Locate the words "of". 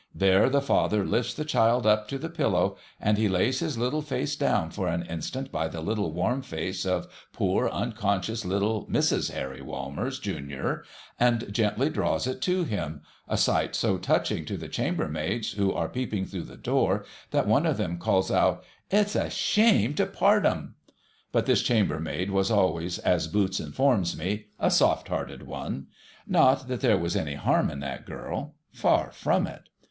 6.87-7.07, 17.67-17.77